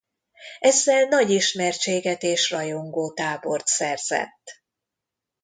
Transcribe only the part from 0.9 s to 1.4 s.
nagy